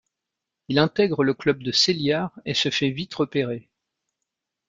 [0.67, 3.69] Il intègre le club de Celiar et se fait vite repérer.